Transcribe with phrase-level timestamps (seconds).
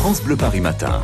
[0.00, 1.02] France Bleu Paris Matin.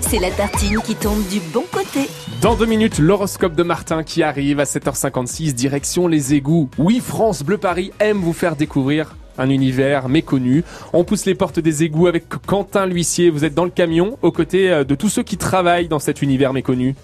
[0.00, 2.08] C'est la tartine qui tombe du bon côté.
[2.40, 6.70] Dans deux minutes, l'horoscope de Martin qui arrive à 7h56, direction les égouts.
[6.78, 10.64] Oui, France Bleu Paris aime vous faire découvrir un univers méconnu.
[10.94, 13.28] On pousse les portes des égouts avec Quentin L'Huissier.
[13.28, 16.22] Vous êtes dans le camion aux côtés euh, de tous ceux qui travaillent dans cet
[16.22, 16.94] univers méconnu.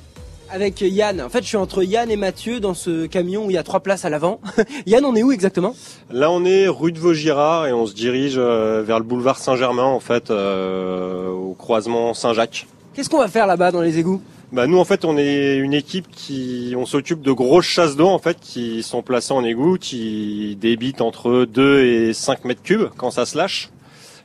[0.55, 1.23] Avec Yann.
[1.23, 3.63] En fait, je suis entre Yann et Mathieu dans ce camion où il y a
[3.63, 4.39] trois places à l'avant.
[4.87, 5.75] Yann, on est où exactement?
[6.11, 9.85] Là, on est rue de Vaugirard et on se dirige euh, vers le boulevard Saint-Germain,
[9.85, 12.67] en fait, euh, au croisement Saint-Jacques.
[12.93, 14.21] Qu'est-ce qu'on va faire là-bas dans les égouts?
[14.53, 18.09] Bah nous en fait on est une équipe qui on s'occupe de grosses chasses d'eau
[18.09, 22.91] en fait qui sont placées en égout qui débitent entre 2 et 5 mètres cubes
[22.99, 23.71] quand ça se lâche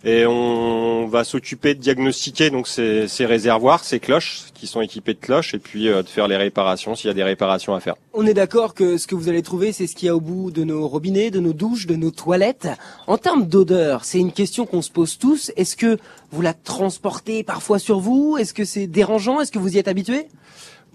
[0.04, 5.14] et on va s'occuper de diagnostiquer donc ces, ces réservoirs, ces cloches qui sont équipées
[5.14, 7.80] de cloches et puis euh, de faire les réparations s'il y a des réparations à
[7.80, 7.96] faire.
[8.14, 10.22] On est d'accord que ce que vous allez trouver, c'est ce qu'il y a au
[10.22, 12.68] bout de nos robinets, de nos douches, de nos toilettes.
[13.08, 15.52] En termes d'odeur, c'est une question qu'on se pose tous.
[15.56, 15.98] Est-ce que
[16.32, 18.38] vous la transportez parfois sur vous?
[18.38, 19.42] Est-ce que c'est dérangeant?
[19.42, 20.28] Est-ce que vous y êtes habitué?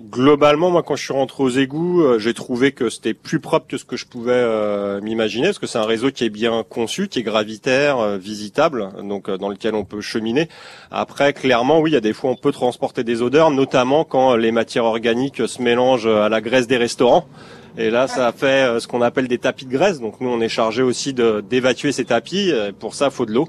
[0.01, 3.67] Globalement, moi, quand je suis rentré aux égouts, euh, j'ai trouvé que c'était plus propre
[3.69, 6.65] que ce que je pouvais euh, m'imaginer, parce que c'est un réseau qui est bien
[6.67, 10.49] conçu, qui est gravitaire, euh, visitable, donc dans lequel on peut cheminer.
[10.91, 14.35] Après, clairement, oui, il y a des fois on peut transporter des odeurs, notamment quand
[14.35, 17.27] les matières organiques se mélangent à la graisse des restaurants.
[17.79, 20.01] Et là, ça fait euh, ce qu'on appelle des tapis de graisse.
[20.01, 22.53] Donc nous, on est chargé aussi de d'évacuer ces tapis.
[22.79, 23.49] Pour ça, faut de l'eau.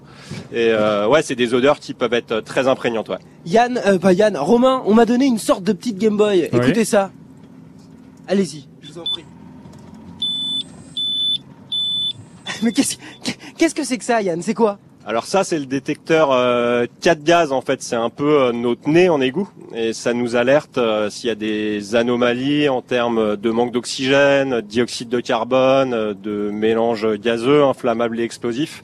[0.51, 3.09] Et euh, ouais, c'est des odeurs qui peuvent être très imprégnantes.
[3.09, 3.17] Ouais.
[3.45, 6.49] Yann, euh, pas Yann, Romain, on m'a donné une sorte de petite Game Boy.
[6.51, 7.11] Écoutez ça.
[8.27, 9.25] Allez-y, je vous en prie.
[12.63, 12.95] Mais qu'est-ce
[13.57, 14.41] qu'est-ce que c'est que ça, Yann?
[14.41, 14.79] C'est quoi?
[15.05, 17.81] Alors ça, c'est le détecteur euh, 4 gaz en fait.
[17.81, 21.31] C'est un peu euh, notre nez en égout et ça nous alerte euh, s'il y
[21.31, 27.63] a des anomalies en termes de manque d'oxygène, dioxyde de carbone, euh, de mélange gazeux,
[27.63, 28.81] inflammable et explosif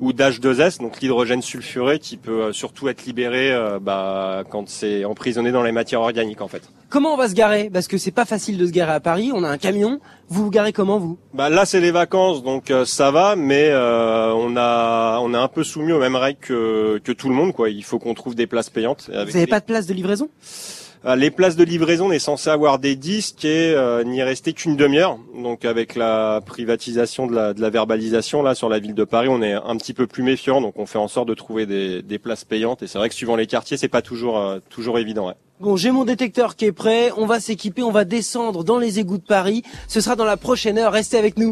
[0.00, 5.62] ou d'H2S, donc l'hydrogène sulfuré qui peut surtout être libéré bah, quand c'est emprisonné dans
[5.62, 6.62] les matières organiques en fait.
[6.92, 7.70] Comment on va se garer?
[7.72, 9.30] Parce que c'est pas facile de se garer à Paris.
[9.34, 9.98] On a un camion.
[10.28, 11.18] Vous vous garez comment vous?
[11.32, 15.38] Bah là c'est les vacances donc euh, ça va, mais euh, on a on est
[15.38, 17.70] un peu soumis aux mêmes règles que, que tout le monde quoi.
[17.70, 19.08] Il faut qu'on trouve des places payantes.
[19.08, 20.28] Vous n'avez pas de place de livraison?
[20.28, 24.52] euh, les places de livraison, on est censé avoir des disques et euh, n'y rester
[24.52, 25.18] qu'une demi-heure.
[25.34, 29.54] Donc avec la privatisation de la, verbalisation là sur la ville de Paris, on est
[29.54, 30.60] un petit peu plus méfiant.
[30.60, 32.82] Donc on fait en sorte de trouver des, places payantes.
[32.82, 35.32] Et c'est vrai que suivant les quartiers, c'est pas toujours euh, toujours évident.
[35.62, 37.10] Bon, j'ai mon détecteur qui est prêt.
[37.16, 39.62] On va s'équiper, on va descendre dans les égouts de Paris.
[39.88, 40.92] Ce sera dans la prochaine heure.
[40.92, 41.50] Restez avec nous.